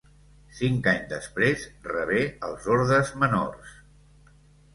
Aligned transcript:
Cinc 0.59 0.87
anys 0.91 1.03
després 1.11 1.65
rebé 1.89 2.23
els 2.49 2.67
ordes 2.77 3.13
menors. 3.27 3.77